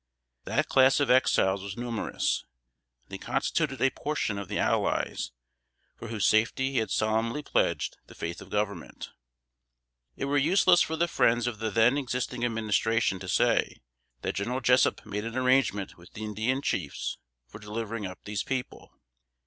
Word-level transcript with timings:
That 0.45 0.67
class 0.67 0.99
of 0.99 1.11
Exiles 1.11 1.61
was 1.61 1.77
numerous; 1.77 2.43
they 3.09 3.19
constituted 3.19 3.79
a 3.83 3.91
portion 3.91 4.39
of 4.39 4.47
the 4.47 4.57
"allies" 4.57 5.31
for 5.95 6.07
whose 6.07 6.25
safety 6.25 6.71
he 6.71 6.79
had 6.79 6.89
solemnly 6.89 7.43
pledged 7.43 7.97
the 8.07 8.15
faith 8.15 8.41
of 8.41 8.49
Government. 8.49 9.11
It 10.17 10.25
were 10.25 10.39
useless 10.39 10.81
for 10.81 10.95
the 10.95 11.07
friends 11.07 11.45
of 11.45 11.59
the 11.59 11.69
then 11.69 11.99
existing 11.99 12.43
Administration 12.43 13.19
to 13.19 13.27
say, 13.27 13.83
that 14.23 14.33
General 14.33 14.59
Jessup 14.59 15.05
made 15.05 15.23
an 15.23 15.37
arrangement 15.37 15.99
with 15.99 16.13
the 16.13 16.23
Indian 16.23 16.63
chiefs 16.63 17.19
for 17.45 17.59
delivering 17.59 18.07
up 18.07 18.23
these 18.23 18.41
people. 18.41 18.97